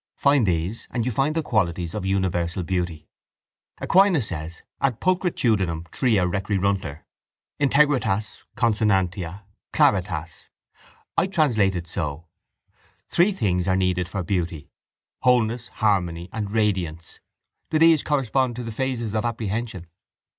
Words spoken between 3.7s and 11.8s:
Aquinas says: Ad pulcritudinem tria requiruntur integritas, consonantia, claritas. I translate